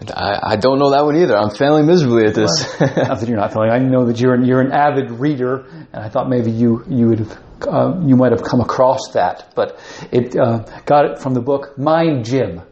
[0.08, 1.36] I, I don't know that one either.
[1.36, 2.80] I'm failing miserably at this.
[2.80, 3.70] not that you're not feeling.
[3.70, 7.08] I know that you're an, you're an avid reader, and I thought maybe you you
[7.08, 9.78] would have uh, you might have come across that, but
[10.10, 12.62] it uh, got it from the book Mind Gym.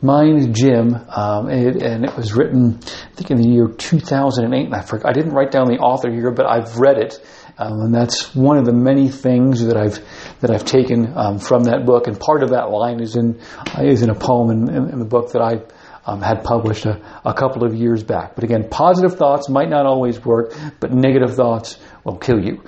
[0.00, 4.66] Mind Gym, um, it, and it was written, I think, in the year 2008.
[4.66, 7.80] And I forgot, I didn't write down the author here, but I've read it, um,
[7.80, 9.98] and that's one of the many things that I've
[10.40, 12.06] that I've taken um, from that book.
[12.06, 13.40] And part of that line is in
[13.78, 15.62] is in a poem in, in, in the book that I
[16.06, 18.34] um, had published a, a couple of years back.
[18.34, 22.62] But again, positive thoughts might not always work, but negative thoughts will kill you.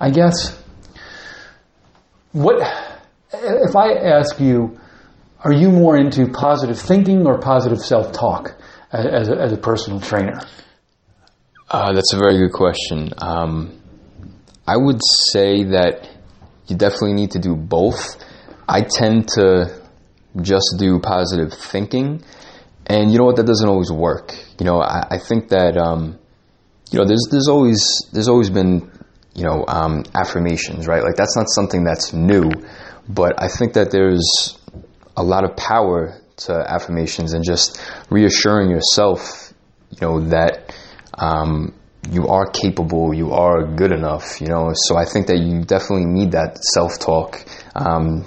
[0.00, 0.62] I guess
[2.32, 2.60] what
[3.32, 4.78] if I ask you,
[5.40, 8.56] are you more into positive thinking or positive self-talk
[8.92, 10.40] as a, as a personal trainer?
[11.70, 13.10] Uh, that's a very good question.
[13.18, 13.80] Um,
[14.66, 15.00] I would
[15.32, 16.08] say that
[16.66, 18.16] you definitely need to do both.
[18.68, 19.77] I tend to
[20.42, 22.22] just do positive thinking,
[22.86, 23.36] and you know what?
[23.36, 24.32] That doesn't always work.
[24.58, 26.18] You know, I, I think that um,
[26.90, 28.90] you know there's there's always there's always been
[29.34, 31.02] you know um, affirmations, right?
[31.02, 32.50] Like that's not something that's new,
[33.08, 34.58] but I think that there's
[35.16, 39.48] a lot of power to affirmations and just reassuring yourself
[39.90, 40.74] you know that
[41.14, 41.74] um,
[42.10, 44.72] you are capable, you are good enough, you know.
[44.74, 47.44] So I think that you definitely need that self talk.
[47.74, 48.24] Um,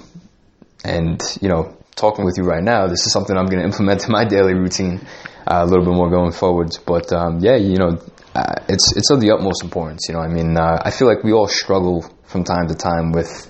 [0.84, 4.04] and you know, talking with you right now, this is something I'm going to implement
[4.06, 5.06] in my daily routine
[5.48, 6.78] uh, a little bit more going forwards.
[6.78, 8.00] But um, yeah, you know,
[8.36, 10.08] uh, it's it's of the utmost importance.
[10.08, 13.12] You know, I mean, uh, I feel like we all struggle from time to time
[13.12, 13.48] with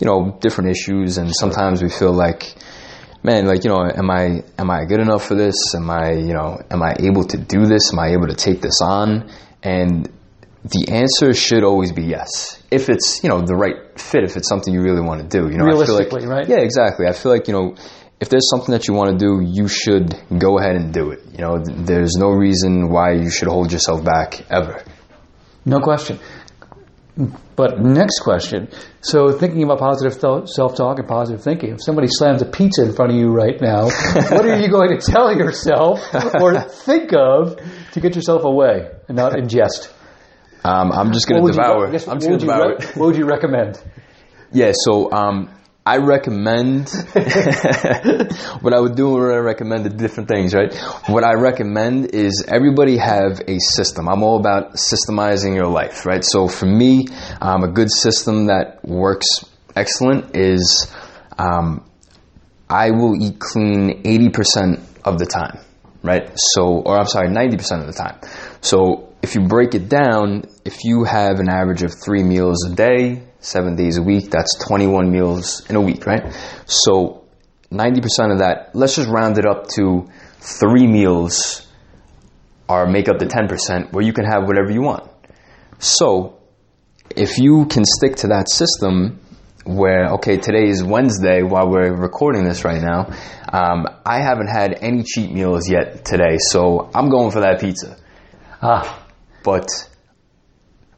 [0.00, 2.54] you know different issues, and sometimes we feel like
[3.22, 5.74] man, like you know, am I am I good enough for this?
[5.74, 7.92] Am I you know am I able to do this?
[7.92, 9.30] Am I able to take this on?
[9.62, 10.08] And
[10.68, 14.48] the answer should always be yes, if it's you know the right fit, if it's
[14.48, 15.48] something you really want to do.
[15.50, 16.48] You know, I feel like, Realistically, right?
[16.48, 17.06] Yeah, exactly.
[17.06, 17.74] I feel like you know.
[18.18, 21.20] If there's something that you want to do, you should go ahead and do it.
[21.32, 24.82] You know, th- there's no reason why you should hold yourself back ever.
[25.66, 26.18] No question.
[27.56, 28.68] But next question.
[29.02, 32.94] So, thinking about positive th- self-talk and positive thinking, if somebody slams a pizza in
[32.94, 36.00] front of you right now, what are you going to tell yourself
[36.40, 37.58] or think of
[37.92, 39.92] to get yourself away and not ingest?
[40.66, 41.82] Um, I'm just would you devour.
[41.82, 42.96] re- I'm just gonna devour re- it.
[42.96, 43.80] What would you recommend?
[44.52, 45.50] Yeah, so um,
[45.84, 50.72] I recommend what I would do when I recommended different things, right?
[51.08, 54.08] What I recommend is everybody have a system.
[54.08, 56.24] I'm all about systemizing your life, right?
[56.24, 57.06] So for me,
[57.40, 59.26] um, a good system that works
[59.74, 60.90] excellent is
[61.38, 61.84] um,
[62.70, 65.58] I will eat clean 80% of the time,
[66.02, 66.30] right?
[66.36, 68.18] So, or I'm sorry, 90% of the time.
[68.60, 72.72] So if you break it down, if you have an average of three meals a
[72.72, 76.32] day, seven days a week, that's 21 meals in a week, right?
[76.66, 77.24] So
[77.72, 80.08] 90% of that, let's just round it up to
[80.38, 81.66] three meals
[82.68, 85.10] are make up the 10% where you can have whatever you want.
[85.80, 86.38] So
[87.10, 89.18] if you can stick to that system
[89.64, 93.04] where okay today is wednesday while we're recording this right now
[93.52, 97.96] um, i haven't had any cheat meals yet today so i'm going for that pizza
[98.62, 99.05] Ah,
[99.46, 99.66] but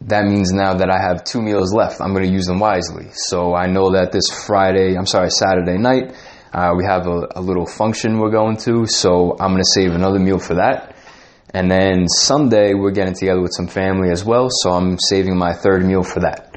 [0.01, 3.07] that means now that i have two meals left i'm going to use them wisely
[3.13, 6.07] so i know that this friday i'm sorry saturday night
[6.53, 9.93] uh, we have a, a little function we're going to so i'm going to save
[9.93, 10.97] another meal for that
[11.55, 15.55] and then Sunday, we're getting together with some family as well, so I'm saving my
[15.55, 16.55] third meal for that.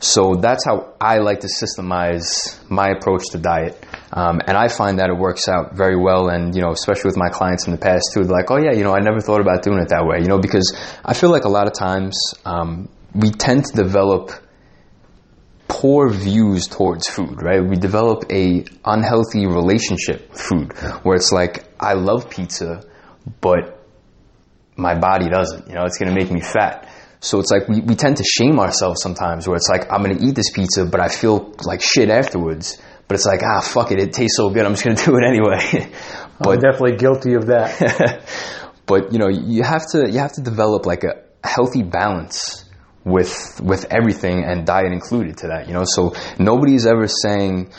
[0.00, 3.82] So that's how I like to systemize my approach to diet.
[4.12, 6.28] Um, and I find that it works out very well.
[6.28, 8.84] And, you know, especially with my clients in the past too, like, oh, yeah, you
[8.84, 11.44] know, I never thought about doing it that way, you know, because I feel like
[11.44, 14.30] a lot of times um, we tend to develop
[15.68, 17.62] poor views towards food, right?
[17.64, 22.84] We develop a unhealthy relationship with food where it's like, I love pizza,
[23.40, 23.80] but
[24.76, 25.68] my body doesn't.
[25.68, 26.88] You know, it's going to make me fat.
[27.24, 30.18] So it's like we, we tend to shame ourselves sometimes where it's like, I'm going
[30.18, 32.76] to eat this pizza, but I feel like shit afterwards.
[33.08, 33.98] But it's like, ah, fuck it.
[33.98, 34.66] It tastes so good.
[34.66, 35.90] I'm just going to do it anyway.
[36.40, 38.28] I'm definitely guilty of that.
[38.86, 42.68] but you know, you have to, you have to develop like a healthy balance
[43.04, 45.84] with, with everything and diet included to that, you know?
[45.86, 47.72] So nobody's ever saying,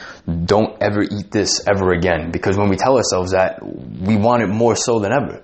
[0.46, 2.32] don't ever eat this ever again.
[2.32, 5.44] Because when we tell ourselves that, we want it more so than ever.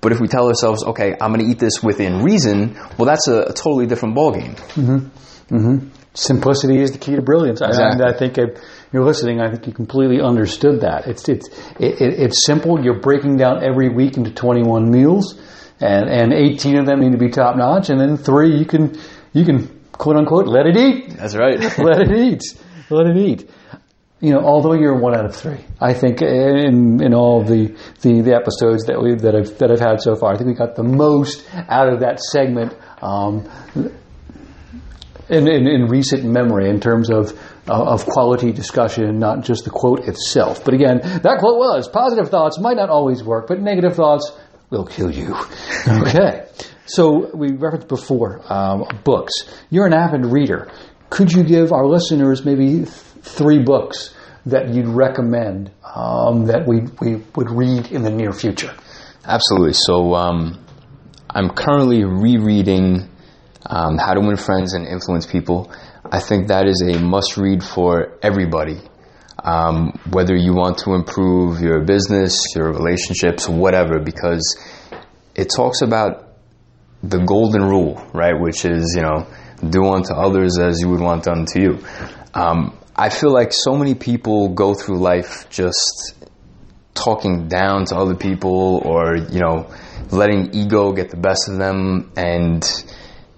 [0.00, 3.26] But if we tell ourselves, okay, I'm going to eat this within reason, well, that's
[3.28, 4.54] a, a totally different ballgame.
[4.74, 5.56] Mm-hmm.
[5.56, 5.88] Mm-hmm.
[6.14, 7.62] Simplicity is the key to brilliance.
[7.62, 8.04] I- Exactly.
[8.04, 8.60] And I think if
[8.92, 11.06] you're listening, I think you completely understood that.
[11.06, 12.82] It's it's it, it, it's simple.
[12.82, 15.38] You're breaking down every week into 21 meals,
[15.80, 18.98] and and 18 of them need to be top notch, and then three you can
[19.32, 21.58] you can quote unquote let it eat, That's right.
[21.78, 22.42] let it eat,
[22.90, 23.50] let it eat.
[24.20, 28.20] You know, although you're one out of three, I think in in all the the,
[28.20, 30.74] the episodes that we that I've that I've had so far, I think we got
[30.74, 32.76] the most out of that segment.
[33.00, 33.48] Um,
[35.28, 37.32] in, in, in recent memory in terms of
[37.68, 40.64] uh, of quality discussion, not just the quote itself.
[40.64, 44.32] But again, that quote was positive thoughts might not always work, but negative thoughts
[44.70, 45.36] will kill you.
[45.86, 46.46] Okay.
[46.86, 49.32] So we referenced before um, books.
[49.68, 50.70] You're an avid reader.
[51.10, 52.86] Could you give our listeners maybe
[53.36, 54.14] three books
[54.46, 58.74] that you'd recommend um, that we, we would read in the near future?
[59.24, 59.74] Absolutely.
[59.74, 60.64] So um,
[61.30, 63.08] I'm currently rereading
[63.66, 65.70] um, How to Win Friends and Influence People.
[66.10, 68.78] I think that is a must read for everybody.
[69.44, 74.58] Um, whether you want to improve your business, your relationships, whatever, because
[75.34, 76.28] it talks about
[77.02, 78.34] the golden rule, right?
[78.38, 79.26] Which is, you know,
[79.68, 81.78] do unto others as you would want done to you.
[82.34, 86.14] Um, I feel like so many people go through life just
[86.94, 89.72] talking down to other people or, you know,
[90.10, 92.10] letting ego get the best of them.
[92.16, 92.66] And,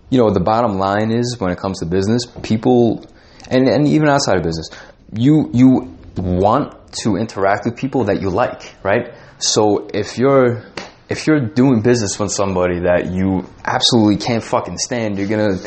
[0.09, 3.05] you know, the bottom line is when it comes to business, people,
[3.51, 4.70] and, and even outside of business,
[5.12, 9.12] you, you want to interact with people that you like, right?
[9.40, 10.64] So if you're,
[11.11, 15.59] if you're doing business with somebody that you absolutely can't fucking stand, you're gonna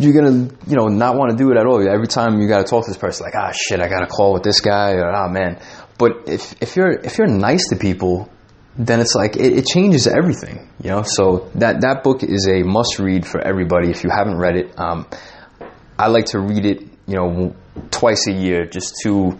[0.00, 1.86] you're gonna you know not want to do it at all.
[1.86, 4.06] Every time you got to talk to this person, like ah shit, I got to
[4.06, 5.60] call with this guy, or ah man.
[5.98, 8.28] But if if you're if you're nice to people,
[8.76, 11.02] then it's like it, it changes everything, you know.
[11.02, 13.90] So that that book is a must read for everybody.
[13.90, 15.06] If you haven't read it, um,
[15.98, 17.54] I like to read it, you know,
[17.90, 19.38] twice a year just to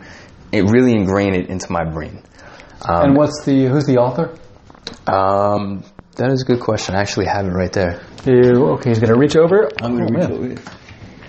[0.53, 2.23] it really ingrain it into my brain.
[2.87, 4.37] Um, and what's the who's the author?
[5.07, 5.85] Um,
[6.17, 6.95] that is a good question.
[6.95, 8.01] I actually have it right there.
[8.25, 9.69] You, okay, he's going to reach over.
[9.81, 10.33] I'm going to Oh, reach man.
[10.33, 10.57] over here.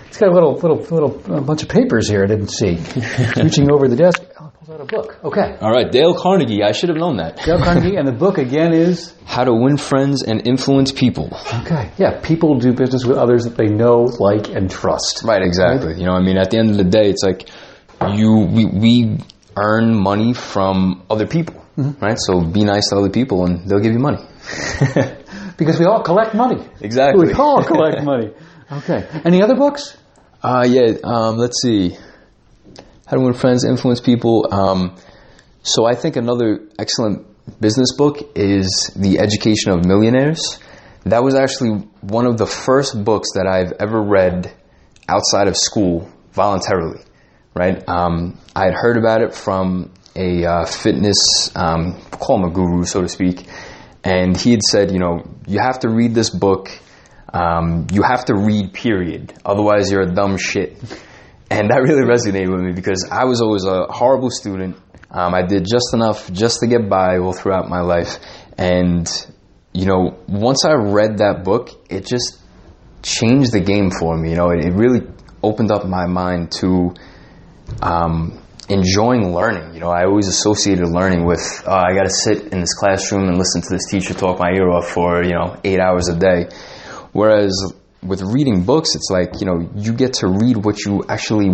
[0.08, 2.22] He's got a little, little, little a bunch of papers here.
[2.22, 2.72] I didn't see.
[3.42, 4.22] Reaching over the desk.
[4.38, 5.18] Oh, pulls out a book.
[5.24, 5.56] Okay.
[5.60, 6.62] All right, Dale Carnegie.
[6.62, 7.42] I should have known that.
[7.44, 11.30] Dale Carnegie, and the book again is How to win friends and influence people.
[11.62, 11.90] okay.
[11.96, 15.22] Yeah, people do business with others that they know, like, and trust.
[15.24, 15.94] Right, exactly.
[15.98, 17.48] You know, I mean, at the end of the day, it's like
[18.14, 19.18] you we, we
[19.56, 22.04] earn money from other people, mm-hmm.
[22.04, 22.18] right?
[22.18, 24.18] So be nice to other people, and they'll give you money.
[25.56, 26.66] Because we all collect money.
[26.80, 27.26] Exactly.
[27.26, 28.30] We all collect money.
[28.70, 29.06] Okay.
[29.24, 29.96] Any other books?
[30.42, 30.96] Uh, yeah.
[31.04, 31.96] Um, let's see.
[33.06, 34.48] How to win friends, influence people.
[34.50, 34.96] Um,
[35.62, 37.26] so I think another excellent
[37.60, 40.58] business book is The Education of Millionaires.
[41.04, 44.52] That was actually one of the first books that I've ever read
[45.08, 47.00] outside of school voluntarily.
[47.54, 47.86] Right?
[47.88, 52.84] Um, I had heard about it from a uh, fitness, um, call him a guru,
[52.84, 53.46] so to speak,
[54.04, 56.68] and he had said, you know, you have to read this book.
[57.32, 59.32] Um, you have to read, period.
[59.44, 60.76] Otherwise, you're a dumb shit.
[61.50, 64.76] And that really resonated with me because I was always a horrible student.
[65.10, 68.16] Um, I did just enough just to get by all throughout my life.
[68.58, 69.08] And,
[69.72, 72.40] you know, once I read that book, it just
[73.02, 74.30] changed the game for me.
[74.30, 75.06] You know, it, it really
[75.42, 76.94] opened up my mind to
[77.82, 78.41] um,
[78.72, 79.74] enjoying learning.
[79.74, 83.28] You know, I always associated learning with uh, I got to sit in this classroom
[83.28, 86.16] and listen to this teacher talk my ear off for you know eight hours a
[86.18, 86.48] day.
[87.12, 87.52] Whereas
[88.02, 91.50] with reading books, it's like you know you get to read what you actually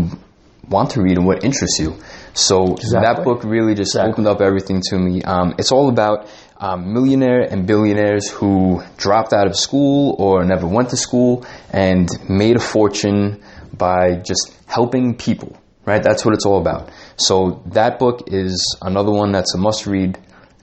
[0.68, 1.96] want to read and what interests you.
[2.34, 4.12] So that book really just Exactly.
[4.12, 5.22] opened up everything to me.
[5.22, 6.28] Um, it's all about
[6.58, 12.08] um, millionaire and billionaires who dropped out of school or never went to school and
[12.28, 15.56] made a fortune by just helping people.
[15.88, 16.90] Right, that's what it's all about.
[17.16, 20.18] So that book is another one that's a must read.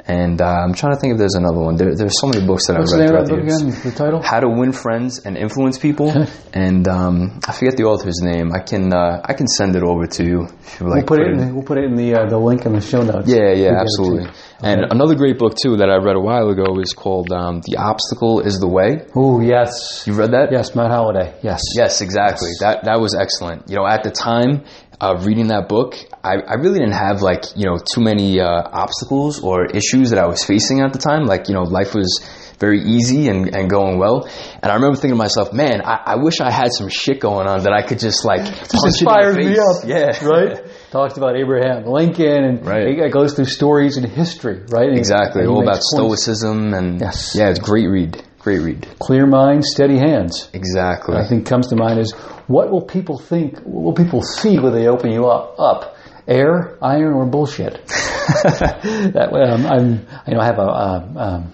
[0.08, 1.78] And uh, I'm trying to think if there's another one.
[1.78, 3.62] There, there's so many books that What's I've read throughout the years.
[3.64, 3.82] again?
[3.90, 4.22] The title?
[4.22, 6.14] How to Win Friends and Influence People,
[6.54, 8.52] and um, I forget the author's name.
[8.54, 11.08] I can uh, I can send it over to you if you would We'll like.
[11.08, 11.32] put it.
[11.32, 13.28] In the, we'll put it in the uh, the link in the show notes.
[13.28, 14.26] yeah, yeah, absolutely.
[14.26, 14.30] you.
[14.62, 17.78] And another great book too that I read a while ago is called um, "The
[17.78, 20.50] Obstacle Is the Way." Oh yes, You read that?
[20.52, 21.34] yes, Matt Holliday.
[21.42, 21.62] Yes.
[21.76, 22.52] Yes, exactly.
[22.60, 23.72] That that was excellent.
[23.72, 24.66] You know, at the time
[25.02, 28.46] of reading that book, I, I really didn't have like you know too many uh,
[28.72, 31.26] obstacles or issues that I was facing at the time.
[31.26, 32.26] Like you know, life was
[32.58, 34.30] very easy and, and going well.
[34.64, 37.48] And I remember thinking to myself, man, I, I wish I had some shit going
[37.48, 39.84] on that I could just like This punch in me up.
[39.86, 40.64] Yeah, Right.
[40.90, 42.88] Talks about Abraham Lincoln and Right.
[42.88, 44.62] it goes through stories in history.
[44.70, 44.88] Right.
[44.88, 45.42] And- Exactly.
[45.42, 45.92] and All about points.
[45.94, 47.36] stoicism and Yes.
[47.36, 48.24] yeah, it's a great read.
[48.46, 48.88] Great read.
[49.00, 50.52] Clear mind, steady hands.
[50.54, 51.18] Exactly.
[51.18, 52.12] I think comes to mind is
[52.46, 53.58] what will people think?
[53.62, 55.56] What will people see when they open you up?
[55.58, 57.84] Up, air, iron, or bullshit?
[57.88, 60.08] that way, um, I'm.
[60.28, 61.52] I know I have a um, um,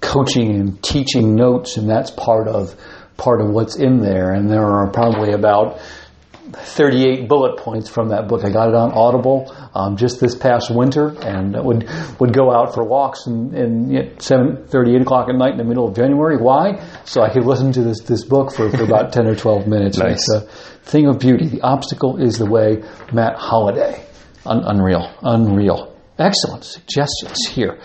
[0.00, 2.74] coaching and teaching notes, and that's part of
[3.16, 4.32] part of what's in there.
[4.32, 5.80] And there are probably about
[6.54, 8.44] 38 bullet points from that book.
[8.44, 11.88] I got it on Audible um, just this past winter, and would
[12.20, 15.58] would go out for walks and, and at seven thirty, eight o'clock at night in
[15.58, 16.36] the middle of January.
[16.36, 16.82] Why?
[17.04, 19.98] So I could listen to this this book for, for about ten or twelve minutes.
[19.98, 20.28] Nice.
[20.28, 20.40] It's a
[20.90, 21.48] thing of beauty.
[21.48, 22.82] The obstacle is the way.
[23.12, 24.04] Matt Holliday,
[24.46, 27.78] Un- unreal, unreal, excellent suggestions here.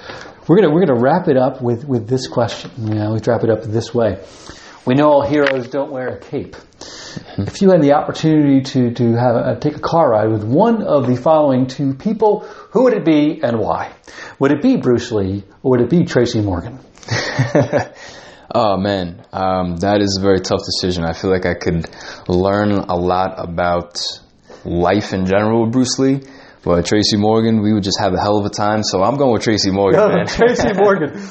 [0.48, 2.72] We're gonna we're gonna wrap it up with with this question.
[2.78, 4.24] Yeah, we wrap it up this way.
[4.86, 6.56] We know all heroes don't wear a cape.
[7.38, 10.84] If you had the opportunity to, to have a, take a car ride with one
[10.84, 12.42] of the following two people,
[12.72, 13.92] who would it be and why?
[14.40, 16.80] Would it be Bruce Lee or would it be Tracy Morgan?
[18.52, 21.04] Oh man, um, that is a very tough decision.
[21.04, 21.88] I feel like I could
[22.28, 24.02] learn a lot about
[24.66, 26.22] life in general with Bruce Lee,
[26.62, 28.84] but Tracy Morgan, we would just have a hell of a time.
[28.84, 30.28] So I'm going with Tracy Morgan, man.
[30.28, 31.22] Tracy Morgan.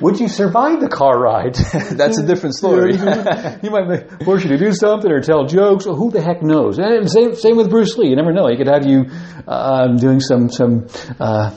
[0.00, 1.54] would you survive the car ride?
[1.90, 2.96] That's a different story.
[2.96, 5.86] he might force you to do something or tell jokes.
[5.86, 6.78] Or who the heck knows?
[6.78, 8.08] And same, same with Bruce Lee.
[8.08, 8.48] You never know.
[8.48, 9.06] He could have you
[9.46, 10.88] um, doing some some
[11.20, 11.54] uh,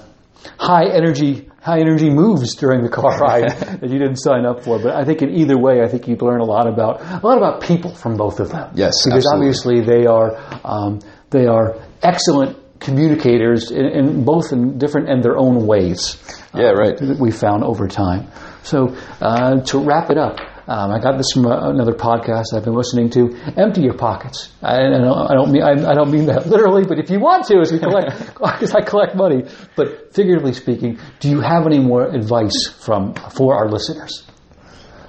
[0.59, 4.79] high energy high energy moves during the car ride that you didn't sign up for.
[4.79, 7.37] But I think in either way, I think you'd learn a lot about a lot
[7.37, 8.71] about people from both of them.
[8.75, 9.47] Yes, because absolutely.
[9.47, 10.99] obviously they are um,
[11.31, 16.17] they are excellent communicators in, in both in different and their own ways.
[16.53, 16.97] Yeah, right.
[16.97, 18.27] That we found over time.
[18.63, 22.65] So uh, to wrap it up, um, I got this from uh, another podcast I've
[22.65, 23.33] been listening to.
[23.55, 24.51] Empty your pockets.
[24.61, 27.21] I, I, don't, I don't mean I, I, don't mean that literally, but if you
[27.21, 29.45] want to, as we collect, because I collect money.
[29.77, 34.27] But figuratively speaking, do you have any more advice from for our listeners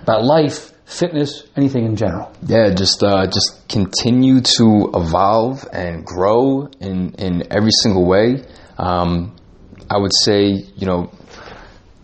[0.02, 2.32] about life, fitness, anything in general?
[2.44, 8.42] Yeah, just uh, just continue to evolve and grow in in every single way.
[8.78, 9.36] Um,
[9.90, 11.10] I would say, you know,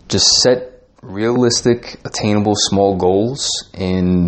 [0.07, 4.27] just set realistic, attainable, small goals in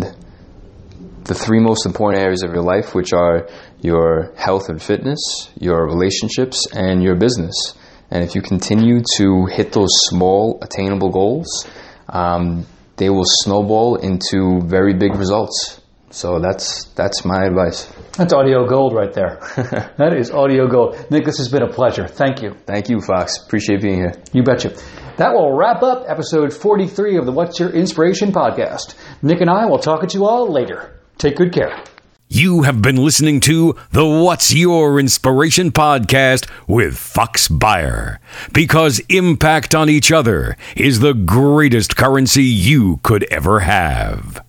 [1.24, 3.48] the three most important areas of your life, which are
[3.80, 7.74] your health and fitness, your relationships, and your business.
[8.10, 11.68] And if you continue to hit those small, attainable goals,
[12.08, 12.66] um,
[12.98, 15.80] they will snowball into very big results.
[16.10, 17.92] So that's that's my advice.
[18.16, 19.38] That's audio gold right there.
[19.98, 20.96] that is audio gold.
[21.10, 22.06] Nick, this has been a pleasure.
[22.06, 22.54] Thank you.
[22.66, 23.36] Thank you, Fox.
[23.44, 24.12] Appreciate being here.
[24.32, 24.74] You betcha.
[25.18, 28.94] That will wrap up episode 43 of the What's Your Inspiration podcast.
[29.22, 31.00] Nick and I will talk at you all later.
[31.18, 31.82] Take good care.
[32.30, 38.20] You have been listening to the What's Your Inspiration podcast with Fox Buyer.
[38.52, 44.44] Because impact on each other is the greatest currency you could ever have.